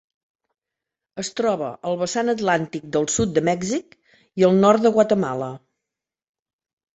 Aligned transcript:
Es 1.23 1.29
troba 1.39 1.67
al 1.89 1.99
vessant 2.03 2.33
atlàntic 2.33 2.87
del 2.95 3.05
sud 3.17 3.35
de 3.35 3.43
Mèxic 3.51 3.93
i 4.43 4.47
el 4.49 4.57
nord 4.65 4.87
de 4.89 4.93
Guatemala. 4.97 5.51